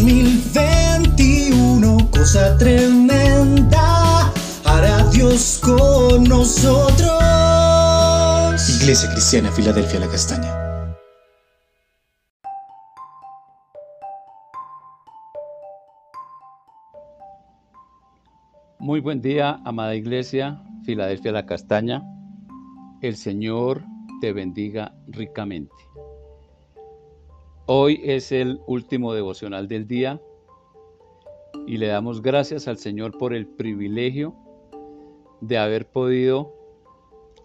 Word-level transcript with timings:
2021, 0.00 2.08
cosa 2.10 2.56
tremenda, 2.56 4.32
hará 4.64 5.04
Dios 5.10 5.60
con 5.62 6.24
nosotros. 6.24 7.20
Iglesia 8.80 9.10
Cristiana, 9.12 9.52
Filadelfia, 9.52 10.00
la 10.00 10.08
Castaña. 10.08 10.56
Muy 18.78 19.00
buen 19.00 19.20
día, 19.20 19.60
amada 19.66 19.94
Iglesia, 19.94 20.62
Filadelfia, 20.86 21.32
la 21.32 21.44
Castaña. 21.44 22.02
El 23.02 23.16
Señor 23.16 23.84
te 24.22 24.32
bendiga 24.32 24.94
ricamente. 25.08 25.74
Hoy 27.72 28.00
es 28.02 28.32
el 28.32 28.60
último 28.66 29.14
devocional 29.14 29.68
del 29.68 29.86
día 29.86 30.20
y 31.68 31.76
le 31.76 31.86
damos 31.86 32.20
gracias 32.20 32.66
al 32.66 32.78
Señor 32.78 33.16
por 33.16 33.32
el 33.32 33.46
privilegio 33.46 34.34
de 35.40 35.56
haber 35.56 35.86
podido 35.86 36.52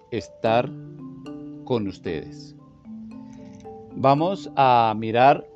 estar 0.09 0.67
con 1.63 1.87
ustedes. 1.87 2.55
Vamos 3.91 4.49
a 4.55 4.95
mirar 4.97 5.47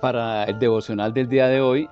para 0.00 0.44
el 0.44 0.60
devocional 0.60 1.12
del 1.12 1.28
día 1.28 1.48
de 1.48 1.60
hoy, 1.60 1.88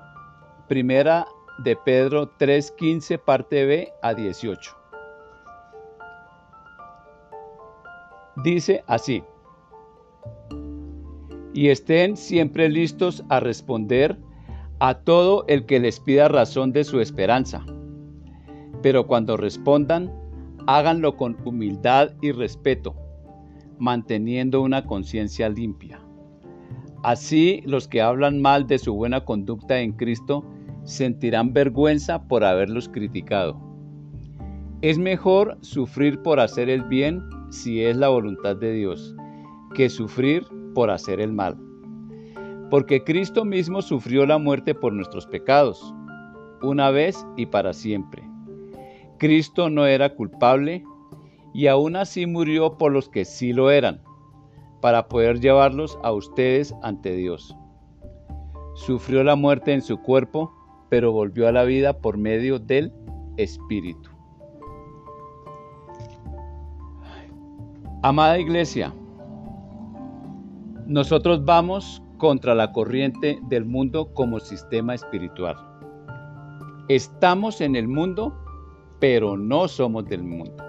primera 0.68 1.26
de 1.64 1.74
Pedro 1.74 2.30
3.15 2.38 3.18
parte 3.18 3.64
B 3.64 3.92
a 4.02 4.14
18. 4.14 4.76
Dice 8.36 8.84
así, 8.86 9.24
y 11.58 11.70
estén 11.70 12.16
siempre 12.16 12.68
listos 12.68 13.24
a 13.28 13.40
responder 13.40 14.16
a 14.78 14.94
todo 14.94 15.44
el 15.48 15.66
que 15.66 15.80
les 15.80 15.98
pida 15.98 16.28
razón 16.28 16.70
de 16.70 16.84
su 16.84 17.00
esperanza. 17.00 17.66
Pero 18.80 19.08
cuando 19.08 19.36
respondan, 19.36 20.08
háganlo 20.68 21.16
con 21.16 21.36
humildad 21.44 22.12
y 22.22 22.30
respeto, 22.30 22.94
manteniendo 23.76 24.62
una 24.62 24.86
conciencia 24.86 25.48
limpia. 25.48 26.00
Así 27.02 27.60
los 27.66 27.88
que 27.88 28.02
hablan 28.02 28.40
mal 28.40 28.68
de 28.68 28.78
su 28.78 28.94
buena 28.94 29.24
conducta 29.24 29.80
en 29.80 29.94
Cristo 29.94 30.44
sentirán 30.84 31.52
vergüenza 31.52 32.28
por 32.28 32.44
haberlos 32.44 32.88
criticado. 32.88 33.60
Es 34.80 34.96
mejor 34.96 35.58
sufrir 35.62 36.22
por 36.22 36.38
hacer 36.38 36.70
el 36.70 36.84
bien 36.84 37.20
si 37.50 37.82
es 37.82 37.96
la 37.96 38.10
voluntad 38.10 38.54
de 38.54 38.74
Dios, 38.74 39.16
que 39.74 39.90
sufrir 39.90 40.46
por 40.74 40.90
hacer 40.90 41.20
el 41.20 41.32
mal. 41.32 41.56
Porque 42.70 43.02
Cristo 43.02 43.44
mismo 43.44 43.82
sufrió 43.82 44.26
la 44.26 44.38
muerte 44.38 44.74
por 44.74 44.92
nuestros 44.92 45.26
pecados, 45.26 45.94
una 46.62 46.90
vez 46.90 47.26
y 47.36 47.46
para 47.46 47.72
siempre. 47.72 48.22
Cristo 49.18 49.70
no 49.70 49.86
era 49.86 50.14
culpable 50.14 50.84
y 51.52 51.66
aún 51.66 51.96
así 51.96 52.26
murió 52.26 52.78
por 52.78 52.92
los 52.92 53.08
que 53.08 53.24
sí 53.24 53.52
lo 53.52 53.70
eran, 53.70 54.02
para 54.80 55.08
poder 55.08 55.40
llevarlos 55.40 55.98
a 56.02 56.12
ustedes 56.12 56.74
ante 56.82 57.12
Dios. 57.14 57.56
Sufrió 58.74 59.24
la 59.24 59.34
muerte 59.34 59.72
en 59.72 59.82
su 59.82 60.00
cuerpo, 60.02 60.52
pero 60.88 61.10
volvió 61.10 61.48
a 61.48 61.52
la 61.52 61.64
vida 61.64 61.98
por 61.98 62.16
medio 62.16 62.58
del 62.58 62.92
Espíritu. 63.36 64.10
Amada 68.02 68.38
iglesia, 68.38 68.94
nosotros 70.88 71.44
vamos 71.44 72.02
contra 72.16 72.54
la 72.54 72.72
corriente 72.72 73.38
del 73.42 73.66
mundo 73.66 74.14
como 74.14 74.40
sistema 74.40 74.94
espiritual. 74.94 75.54
Estamos 76.88 77.60
en 77.60 77.76
el 77.76 77.86
mundo, 77.86 78.34
pero 78.98 79.36
no 79.36 79.68
somos 79.68 80.06
del 80.06 80.22
mundo. 80.22 80.64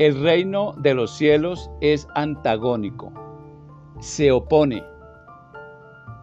El 0.00 0.20
reino 0.20 0.74
de 0.78 0.94
los 0.94 1.12
cielos 1.12 1.70
es 1.80 2.08
antagónico, 2.16 3.12
se 4.00 4.32
opone 4.32 4.82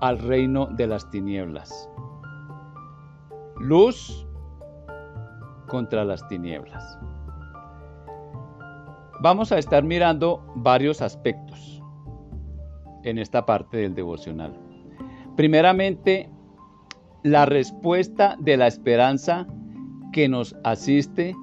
al 0.02 0.20
reino 0.20 0.66
de 0.66 0.88
las 0.88 1.10
tinieblas. 1.10 1.90
Luz 3.58 4.28
contra 5.70 6.04
las 6.04 6.28
tinieblas. 6.28 7.00
Vamos 9.22 9.54
a 9.54 9.58
estar 9.58 9.82
mirando 9.82 10.44
varios 10.56 11.02
aspectos 11.02 11.83
en 13.04 13.18
esta 13.18 13.46
parte 13.46 13.78
del 13.78 13.96
devocional. 13.96 14.54
Primeramente, 15.36 16.30
la 17.24 17.46
respuesta 17.46 18.36
de 18.40 18.58
la 18.58 18.68
esperanza 18.68 19.48
que 20.12 20.28
nos 20.28 20.56
asiste 20.64 21.36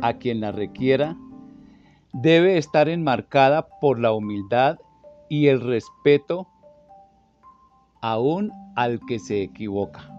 a 0.00 0.14
quien 0.14 0.40
la 0.40 0.52
requiera 0.52 1.16
debe 2.12 2.58
estar 2.58 2.88
enmarcada 2.88 3.68
por 3.80 3.98
la 3.98 4.12
humildad 4.12 4.78
y 5.28 5.48
el 5.48 5.60
respeto 5.60 6.48
aún 8.00 8.52
al 8.76 9.00
que 9.06 9.18
se 9.18 9.42
equivoca. 9.42 10.10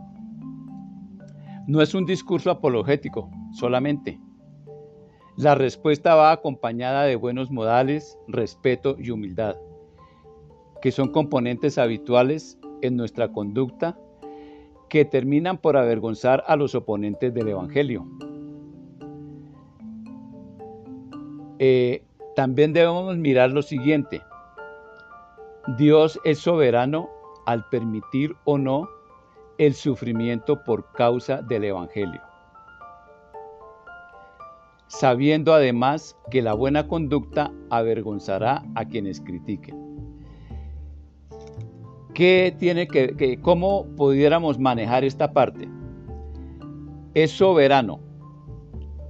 No 1.67 1.81
es 1.81 1.95
un 1.95 2.05
discurso 2.05 2.51
apologético 2.51 3.29
solamente. 3.53 4.19
La 5.37 5.55
respuesta 5.55 6.15
va 6.15 6.31
acompañada 6.31 7.03
de 7.03 7.15
buenos 7.15 7.49
modales, 7.49 8.17
respeto 8.27 8.95
y 8.99 9.09
humildad 9.09 9.55
que 10.85 10.91
son 10.91 11.07
componentes 11.07 11.79
habituales 11.79 12.59
en 12.83 12.95
nuestra 12.95 13.31
conducta 13.31 13.97
que 14.87 15.03
terminan 15.03 15.57
por 15.57 15.77
avergonzar 15.77 16.43
a 16.45 16.55
los 16.55 16.75
oponentes 16.75 17.33
del 17.33 17.47
Evangelio. 17.47 18.05
Eh, 21.57 22.03
también 22.35 22.71
debemos 22.71 23.17
mirar 23.17 23.49
lo 23.49 23.63
siguiente. 23.63 24.21
Dios 25.75 26.19
es 26.23 26.37
soberano 26.37 27.09
al 27.47 27.67
permitir 27.69 28.35
o 28.43 28.59
no 28.59 28.87
el 29.57 29.73
sufrimiento 29.73 30.63
por 30.63 30.91
causa 30.91 31.41
del 31.41 31.63
Evangelio. 31.63 32.21
Sabiendo 34.85 35.51
además 35.51 36.15
que 36.29 36.43
la 36.43 36.53
buena 36.53 36.87
conducta 36.87 37.51
avergonzará 37.71 38.63
a 38.75 38.85
quienes 38.85 39.19
critiquen. 39.19 39.84
¿Qué 42.15 42.55
tiene 42.57 42.87
que, 42.87 43.39
cómo 43.41 43.87
pudiéramos 43.97 44.57
manejar 44.57 45.03
esta 45.03 45.33
parte? 45.33 45.67
Es 47.13 47.31
soberano. 47.31 47.99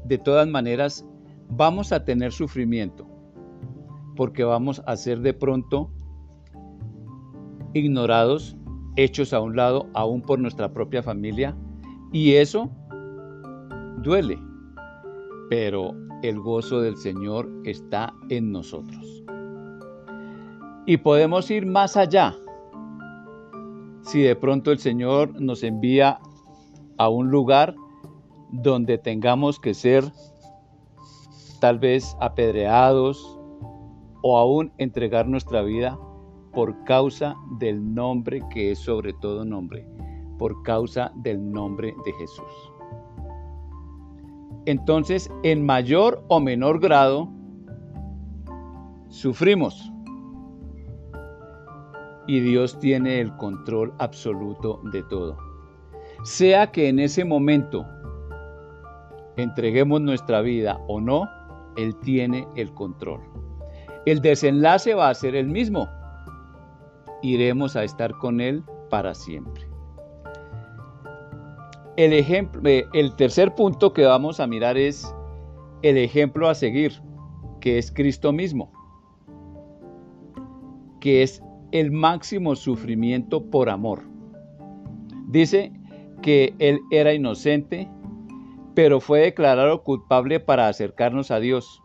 De 0.05 0.17
todas 0.17 0.47
maneras, 0.47 1.05
vamos 1.47 1.91
a 1.91 2.03
tener 2.03 2.31
sufrimiento, 2.31 3.05
porque 4.15 4.43
vamos 4.43 4.81
a 4.87 4.95
ser 4.95 5.19
de 5.19 5.35
pronto 5.35 5.91
ignorados, 7.73 8.57
hechos 8.95 9.33
a 9.33 9.39
un 9.39 9.55
lado, 9.55 9.87
aún 9.93 10.23
por 10.23 10.39
nuestra 10.39 10.73
propia 10.73 11.03
familia, 11.03 11.55
y 12.11 12.33
eso 12.33 12.71
duele, 14.01 14.39
pero 15.51 15.93
el 16.23 16.39
gozo 16.39 16.81
del 16.81 16.97
Señor 16.97 17.47
está 17.65 18.15
en 18.29 18.51
nosotros. 18.51 19.23
Y 20.87 20.97
podemos 20.97 21.51
ir 21.51 21.67
más 21.67 21.97
allá 21.97 22.35
si 24.15 24.21
de 24.21 24.37
pronto 24.37 24.71
el 24.71 24.79
Señor 24.79 25.41
nos 25.41 25.61
envía 25.61 26.19
a 26.97 27.09
un 27.09 27.31
lugar 27.31 27.75
donde 28.49 28.97
tengamos 28.97 29.59
que 29.59 29.73
ser 29.73 30.05
tal 31.59 31.79
vez 31.79 32.15
apedreados 32.21 33.37
o 34.21 34.37
aún 34.37 34.71
entregar 34.77 35.27
nuestra 35.27 35.63
vida 35.63 35.99
por 36.53 36.81
causa 36.85 37.35
del 37.59 37.93
nombre 37.93 38.41
que 38.53 38.71
es 38.71 38.79
sobre 38.79 39.11
todo 39.11 39.43
nombre, 39.43 39.85
por 40.37 40.63
causa 40.63 41.11
del 41.17 41.51
nombre 41.51 41.93
de 42.05 42.13
Jesús. 42.13 42.71
Entonces, 44.65 45.29
en 45.43 45.65
mayor 45.65 46.23
o 46.29 46.39
menor 46.39 46.79
grado, 46.79 47.27
sufrimos 49.09 49.91
y 52.27 52.39
Dios 52.39 52.79
tiene 52.79 53.19
el 53.19 53.35
control 53.37 53.93
absoluto 53.99 54.81
de 54.91 55.03
todo. 55.03 55.37
Sea 56.23 56.71
que 56.71 56.89
en 56.89 56.99
ese 56.99 57.23
momento 57.23 57.85
entreguemos 59.37 60.01
nuestra 60.01 60.41
vida 60.41 60.79
o 60.87 60.99
no, 60.99 61.29
Él 61.77 61.95
tiene 61.97 62.47
el 62.55 62.73
control. 62.73 63.21
El 64.05 64.21
desenlace 64.21 64.93
va 64.93 65.09
a 65.09 65.13
ser 65.13 65.35
el 65.35 65.47
mismo. 65.47 65.89
Iremos 67.21 67.75
a 67.75 67.83
estar 67.83 68.13
con 68.17 68.39
Él 68.39 68.63
para 68.89 69.13
siempre. 69.13 69.67
El, 71.97 72.13
ejemplo, 72.13 72.61
eh, 72.65 72.87
el 72.93 73.15
tercer 73.15 73.55
punto 73.55 73.93
que 73.93 74.05
vamos 74.05 74.39
a 74.39 74.47
mirar 74.47 74.77
es 74.77 75.13
el 75.81 75.97
ejemplo 75.97 76.49
a 76.49 76.55
seguir, 76.55 77.01
que 77.61 77.77
es 77.77 77.91
Cristo 77.91 78.31
mismo, 78.31 78.71
que 80.99 81.23
es 81.23 81.41
el 81.75 81.91
máximo 81.91 82.55
sufrimiento 82.55 83.49
por 83.51 83.69
amor. 83.69 84.03
Dice 85.27 85.73
que 86.21 86.55
él 86.57 86.79
era 86.89 87.13
inocente, 87.13 87.89
pero 88.73 89.01
fue 89.01 89.19
declarado 89.19 89.83
culpable 89.83 90.39
para 90.39 90.69
acercarnos 90.69 91.31
a 91.31 91.41
Dios. 91.41 91.83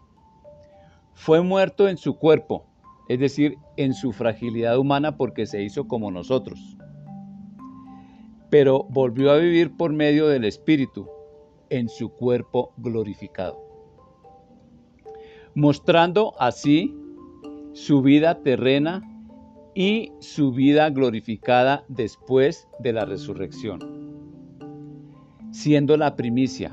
Fue 1.13 1.43
muerto 1.43 1.89
en 1.89 1.97
su 1.97 2.19
cuerpo, 2.19 2.67
es 3.09 3.19
decir, 3.19 3.59
en 3.77 3.93
su 3.93 4.13
fragilidad 4.13 4.79
humana 4.79 5.17
porque 5.17 5.45
se 5.45 5.61
hizo 5.65 5.89
como 5.89 6.13
nosotros. 6.13 6.77
Pero 8.49 8.87
volvió 8.91 9.33
a 9.33 9.39
vivir 9.39 9.77
por 9.77 9.93
medio 9.93 10.29
del 10.29 10.45
Espíritu 10.45 11.09
en 11.69 11.89
su 11.89 12.11
cuerpo 12.11 12.73
glorificado, 12.77 13.59
mostrando 15.57 16.35
así 16.39 16.97
su 17.73 18.03
vida 18.03 18.41
terrena 18.45 19.10
y 19.75 20.13
su 20.21 20.53
vida 20.53 20.91
glorificada 20.91 21.85
después 21.89 22.69
de 22.79 22.93
la 22.93 23.05
resurrección. 23.05 23.81
Siendo 25.53 25.97
la 25.97 26.17
primicia, 26.17 26.71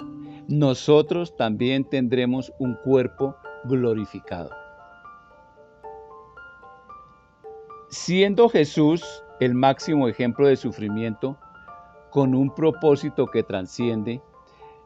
nosotros 0.47 1.35
también 1.35 1.83
tendremos 1.83 2.51
un 2.59 2.75
cuerpo 2.83 3.35
glorificado. 3.65 4.49
Siendo 7.89 8.49
Jesús 8.49 9.03
el 9.39 9.53
máximo 9.53 10.07
ejemplo 10.07 10.47
de 10.47 10.55
sufrimiento, 10.55 11.38
con 12.09 12.33
un 12.33 12.53
propósito 12.53 13.27
que 13.27 13.43
transciende, 13.43 14.21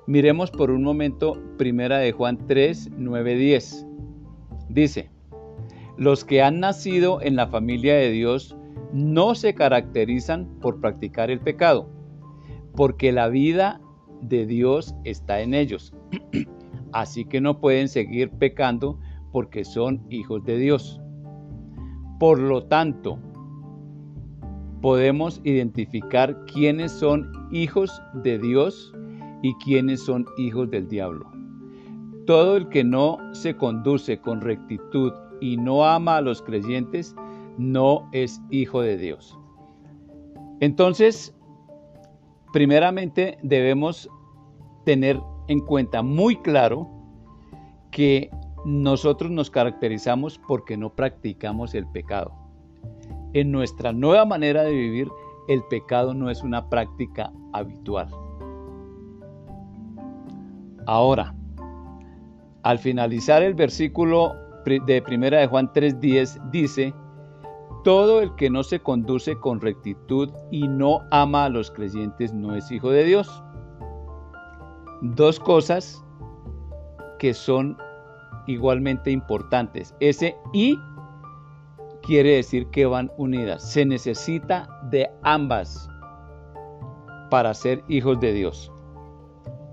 miremos 0.07 0.51
por 0.51 0.71
un 0.71 0.83
momento 0.83 1.37
primera 1.57 1.99
de 1.99 2.11
Juan 2.11 2.37
3, 2.47 2.91
9, 2.97 3.35
10. 3.35 3.85
Dice, 4.69 5.09
los 6.01 6.25
que 6.25 6.41
han 6.41 6.59
nacido 6.59 7.21
en 7.21 7.35
la 7.35 7.45
familia 7.45 7.93
de 7.93 8.09
Dios 8.09 8.57
no 8.91 9.35
se 9.35 9.53
caracterizan 9.53 10.47
por 10.59 10.81
practicar 10.81 11.29
el 11.29 11.39
pecado, 11.39 11.91
porque 12.75 13.11
la 13.11 13.27
vida 13.27 13.79
de 14.19 14.47
Dios 14.47 14.95
está 15.03 15.41
en 15.41 15.53
ellos. 15.53 15.93
Así 16.91 17.23
que 17.23 17.39
no 17.39 17.59
pueden 17.59 17.87
seguir 17.87 18.31
pecando 18.31 18.97
porque 19.31 19.63
son 19.63 20.01
hijos 20.09 20.43
de 20.43 20.57
Dios. 20.57 20.99
Por 22.19 22.39
lo 22.39 22.63
tanto, 22.63 23.19
podemos 24.81 25.39
identificar 25.43 26.45
quiénes 26.51 26.93
son 26.93 27.31
hijos 27.51 28.01
de 28.23 28.39
Dios 28.39 28.91
y 29.43 29.53
quiénes 29.63 30.03
son 30.03 30.25
hijos 30.39 30.71
del 30.71 30.87
diablo. 30.87 31.31
Todo 32.25 32.57
el 32.57 32.69
que 32.69 32.83
no 32.83 33.19
se 33.33 33.55
conduce 33.55 34.17
con 34.17 34.41
rectitud 34.41 35.13
y 35.41 35.57
no 35.57 35.83
ama 35.85 36.17
a 36.17 36.21
los 36.21 36.41
creyentes, 36.41 37.15
no 37.57 38.07
es 38.13 38.41
hijo 38.49 38.81
de 38.81 38.97
Dios. 38.97 39.37
Entonces, 40.61 41.35
primeramente 42.53 43.37
debemos 43.41 44.09
tener 44.85 45.19
en 45.47 45.59
cuenta 45.59 46.01
muy 46.01 46.37
claro 46.37 46.87
que 47.89 48.29
nosotros 48.63 49.31
nos 49.31 49.49
caracterizamos 49.49 50.39
porque 50.47 50.77
no 50.77 50.93
practicamos 50.93 51.73
el 51.73 51.87
pecado. 51.87 52.31
En 53.33 53.51
nuestra 53.51 53.91
nueva 53.91 54.25
manera 54.25 54.63
de 54.63 54.71
vivir, 54.71 55.09
el 55.47 55.63
pecado 55.63 56.13
no 56.13 56.29
es 56.29 56.43
una 56.43 56.69
práctica 56.69 57.31
habitual. 57.53 58.09
Ahora, 60.85 61.33
al 62.63 62.77
finalizar 62.77 63.41
el 63.41 63.53
versículo 63.53 64.33
de 64.65 65.01
primera 65.01 65.39
de 65.39 65.47
Juan 65.47 65.71
3:10 65.73 66.49
dice, 66.51 66.93
todo 67.83 68.21
el 68.21 68.35
que 68.35 68.49
no 68.49 68.63
se 68.63 68.79
conduce 68.79 69.39
con 69.39 69.59
rectitud 69.59 70.29
y 70.51 70.67
no 70.67 71.01
ama 71.09 71.45
a 71.45 71.49
los 71.49 71.71
creyentes 71.71 72.33
no 72.33 72.55
es 72.55 72.71
hijo 72.71 72.91
de 72.91 73.03
Dios. 73.03 73.43
Dos 75.01 75.39
cosas 75.39 76.03
que 77.17 77.33
son 77.33 77.77
igualmente 78.47 79.09
importantes. 79.09 79.95
Ese 79.99 80.35
y 80.53 80.77
quiere 82.03 82.35
decir 82.35 82.67
que 82.67 82.85
van 82.85 83.11
unidas. 83.17 83.71
Se 83.71 83.85
necesita 83.85 84.67
de 84.91 85.09
ambas 85.23 85.89
para 87.29 87.53
ser 87.53 87.83
hijos 87.87 88.19
de 88.19 88.33
Dios. 88.33 88.71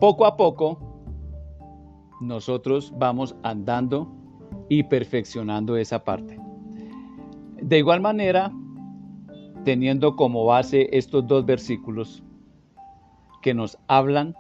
Poco 0.00 0.24
a 0.24 0.36
poco 0.36 0.78
nosotros 2.20 2.92
vamos 2.96 3.36
andando 3.42 4.17
y 4.68 4.84
perfeccionando 4.84 5.76
esa 5.76 6.04
parte. 6.04 6.38
De 7.60 7.78
igual 7.78 8.00
manera, 8.00 8.52
teniendo 9.64 10.16
como 10.16 10.44
base 10.44 10.88
estos 10.92 11.26
dos 11.26 11.44
versículos 11.44 12.22
que 13.42 13.54
nos 13.54 13.78
hablan 13.86 14.34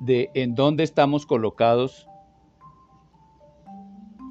de 0.00 0.30
en 0.34 0.54
dónde 0.54 0.84
estamos 0.84 1.26
colocados, 1.26 2.08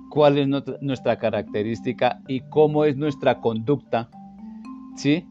cuál 0.09 0.37
es 0.37 0.47
nuestra 0.81 1.17
característica 1.17 2.21
y 2.27 2.41
cómo 2.41 2.85
es 2.85 2.97
nuestra 2.97 3.39
conducta, 3.39 4.09
¿sí? 4.95 5.25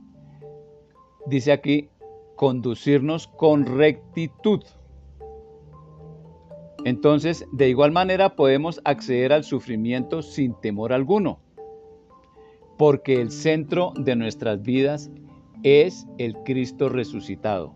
Dice 1.27 1.53
aquí, 1.53 1.91
conducirnos 2.37 3.29
con 3.29 3.67
rectitud. 3.67 4.63
Entonces, 6.85 7.47
de 7.53 7.69
igual 7.69 7.93
manera 7.93 8.37
podemos 8.37 8.81
acceder 8.85 9.33
al 9.33 9.45
sufrimiento 9.45 10.23
sin 10.23 10.55
temor 10.61 10.93
alguno, 10.93 11.39
porque 12.79 13.21
el 13.21 13.31
centro 13.31 13.93
de 13.97 14.17
nuestras 14.17 14.63
vidas 14.63 15.11
es 15.63 16.07
el 16.19 16.35
Cristo 16.45 16.89
resucitado. 16.89 17.75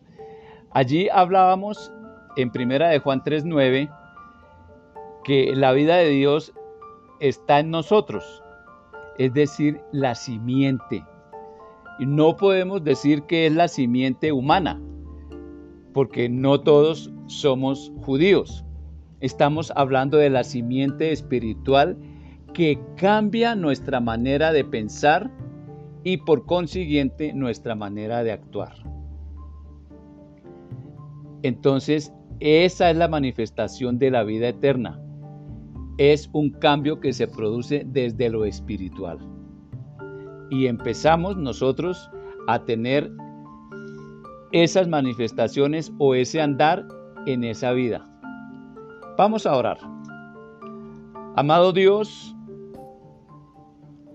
Allí 0.71 1.09
hablábamos 1.11 1.93
en 2.37 2.51
primera 2.51 2.89
de 2.89 2.99
Juan 2.99 3.23
3:9 3.23 3.91
que 5.23 5.55
la 5.55 5.73
vida 5.73 5.97
de 5.97 6.09
Dios 6.11 6.53
está 7.21 7.61
en 7.61 7.71
nosotros, 7.71 8.43
es 9.19 9.33
decir, 9.35 9.81
la 9.93 10.15
simiente. 10.15 11.05
No 12.01 12.37
podemos 12.37 12.83
decir 12.83 13.23
que 13.23 13.47
es 13.47 13.53
la 13.53 13.69
simiente 13.69 14.33
humana, 14.33 14.81
porque 15.93 16.29
no 16.29 16.61
todos 16.61 17.11
somos 17.27 17.93
judíos. 18.03 18.65
Estamos 19.25 19.73
hablando 19.75 20.19
de 20.19 20.29
la 20.29 20.45
simiente 20.45 21.11
espiritual 21.11 21.97
que 22.53 22.79
cambia 22.99 23.55
nuestra 23.55 23.99
manera 23.99 24.53
de 24.53 24.67
pensar 24.67 25.31
y 26.03 26.19
por 26.19 26.45
consiguiente 26.45 27.33
nuestra 27.33 27.75
manera 27.75 28.23
de 28.23 28.33
actuar. 28.33 28.75
Entonces, 31.43 32.13
esa 32.41 32.91
es 32.91 32.99
la 32.99 33.09
manifestación 33.09 33.99
de 33.99 34.11
la 34.11 34.25
vida 34.25 34.49
eterna. 34.49 35.01
Es 35.97 36.29
un 36.35 36.51
cambio 36.51 37.01
que 37.01 37.15
se 37.15 37.27
produce 37.27 37.87
desde 37.87 38.29
lo 38.29 38.45
espiritual. 38.45 39.21
Y 40.51 40.67
empezamos 40.67 41.39
nosotros 41.39 42.11
a 42.47 42.63
tener 42.67 43.11
esas 44.53 44.87
manifestaciones 44.87 45.95
o 45.97 46.15
ese 46.15 46.43
andar 46.43 46.87
en 47.25 47.43
esa 47.43 47.73
vida. 47.73 48.11
Vamos 49.17 49.47
a 49.47 49.57
orar. 49.57 49.79
Amado 51.37 51.73
Dios, 51.73 52.35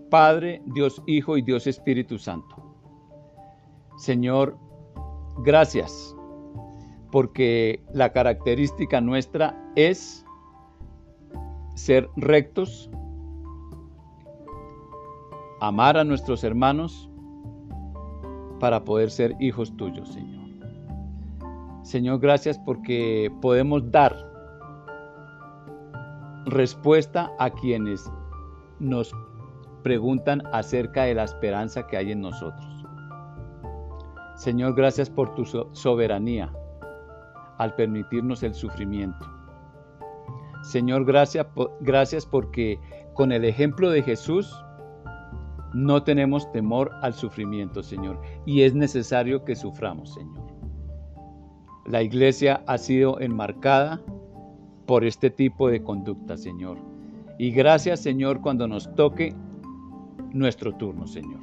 Padre, 0.09 0.61
Dios 0.65 1.01
Hijo 1.07 1.37
y 1.37 1.41
Dios 1.41 1.67
Espíritu 1.67 2.17
Santo. 2.17 2.55
Señor, 3.97 4.57
gracias 5.37 6.15
porque 7.11 7.81
la 7.93 8.11
característica 8.11 8.99
nuestra 8.99 9.57
es 9.75 10.25
ser 11.75 12.09
rectos, 12.17 12.89
amar 15.61 15.97
a 15.97 16.03
nuestros 16.03 16.43
hermanos 16.43 17.09
para 18.59 18.83
poder 18.83 19.11
ser 19.11 19.33
hijos 19.39 19.75
tuyos, 19.77 20.09
Señor. 20.09 20.39
Señor, 21.83 22.19
gracias 22.19 22.59
porque 22.59 23.31
podemos 23.41 23.89
dar 23.91 24.28
respuesta 26.45 27.31
a 27.39 27.49
quienes 27.49 28.09
nos 28.79 29.13
preguntan 29.83 30.41
acerca 30.51 31.03
de 31.03 31.15
la 31.15 31.23
esperanza 31.23 31.87
que 31.87 31.97
hay 31.97 32.11
en 32.11 32.21
nosotros. 32.21 32.65
Señor, 34.35 34.73
gracias 34.73 35.09
por 35.09 35.35
tu 35.35 35.45
soberanía 35.45 36.53
al 37.57 37.75
permitirnos 37.75 38.41
el 38.43 38.53
sufrimiento. 38.53 39.27
Señor, 40.61 41.05
gracias, 41.05 41.47
gracias 41.81 42.25
porque 42.25 42.79
con 43.13 43.31
el 43.31 43.43
ejemplo 43.45 43.89
de 43.89 44.01
Jesús 44.01 44.53
no 45.73 46.03
tenemos 46.03 46.51
temor 46.51 46.91
al 47.01 47.13
sufrimiento, 47.13 47.83
Señor, 47.83 48.21
y 48.45 48.63
es 48.63 48.73
necesario 48.73 49.43
que 49.43 49.55
suframos, 49.55 50.13
Señor. 50.13 50.47
La 51.85 52.01
iglesia 52.01 52.63
ha 52.67 52.77
sido 52.77 53.19
enmarcada 53.19 54.01
por 54.89 55.05
este 55.05 55.29
tipo 55.29 55.69
de 55.69 55.83
conducta, 55.83 56.35
Señor. 56.35 56.79
Y 57.37 57.51
gracias, 57.51 57.99
Señor, 57.99 58.41
cuando 58.41 58.67
nos 58.67 58.91
toque 58.95 59.35
nuestro 60.33 60.73
turno, 60.77 61.05
Señor. 61.05 61.41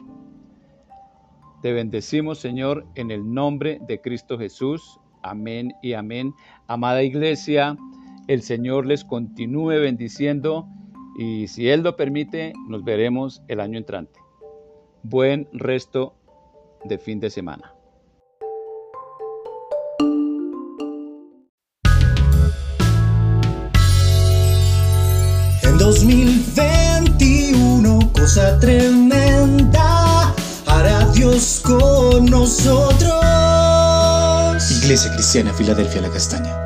Te 1.62 1.72
bendecimos, 1.72 2.40
Señor, 2.40 2.84
en 2.96 3.12
el 3.12 3.32
nombre 3.32 3.78
de 3.86 4.00
Cristo 4.00 4.36
Jesús. 4.36 4.98
Amén 5.22 5.72
y 5.80 5.92
amén. 5.92 6.34
Amada 6.66 7.04
iglesia, 7.04 7.76
el 8.26 8.42
Señor 8.42 8.84
les 8.84 9.04
continúe 9.04 9.78
bendiciendo 9.80 10.66
y 11.16 11.46
si 11.46 11.68
Él 11.68 11.84
lo 11.84 11.94
permite, 11.94 12.52
nos 12.68 12.82
veremos 12.82 13.44
el 13.46 13.60
año 13.60 13.78
entrante. 13.78 14.18
Buen 15.04 15.46
resto 15.52 16.16
de 16.84 16.98
fin 16.98 17.20
de 17.20 17.30
semana. 17.30 17.75
Cosa 28.26 28.58
tremenda, 28.58 30.34
hará 30.66 31.06
Dios 31.12 31.60
con 31.62 32.26
nosotros. 32.26 33.14
Iglesia 34.82 35.12
Cristiana 35.12 35.54
Filadelfia 35.54 36.00
La 36.02 36.10
Castaña. 36.10 36.65